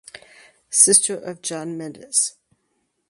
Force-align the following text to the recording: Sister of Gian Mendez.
Sister 0.71 1.15
of 1.15 1.43
Gian 1.43 1.77
Mendez. 1.77 2.33